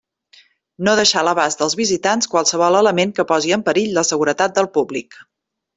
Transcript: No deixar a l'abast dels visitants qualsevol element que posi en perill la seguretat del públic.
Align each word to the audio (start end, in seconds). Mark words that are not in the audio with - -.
No 0.87 0.95
deixar 0.99 1.19
a 1.21 1.25
l'abast 1.27 1.61
dels 1.63 1.77
visitants 1.81 2.31
qualsevol 2.33 2.81
element 2.81 3.15
que 3.21 3.29
posi 3.35 3.57
en 3.59 3.69
perill 3.71 3.97
la 4.01 4.09
seguretat 4.13 4.59
del 4.61 4.73
públic. 4.79 5.25